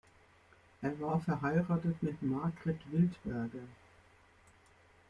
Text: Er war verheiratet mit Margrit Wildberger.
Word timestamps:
Er 0.81 0.99
war 0.99 1.19
verheiratet 1.21 2.01
mit 2.01 2.23
Margrit 2.23 2.79
Wildberger. 2.91 3.67